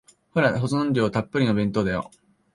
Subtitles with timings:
[0.31, 2.09] ほら、保存料たっぷりの弁当だよ。